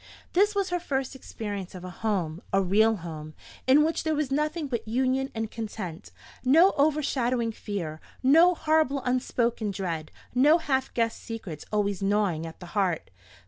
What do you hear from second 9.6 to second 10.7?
dread, no